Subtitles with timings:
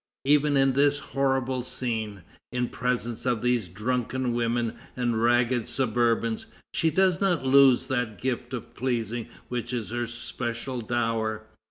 [0.25, 6.89] Even in this horrible scene, in presence of these drunken women and ragged suburbans, she
[6.89, 11.45] does not lose that gift of pleasing which is her special dower.